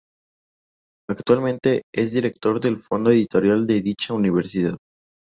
[1.11, 4.75] Actualmente, es director del fondo editorial de dicha universidad.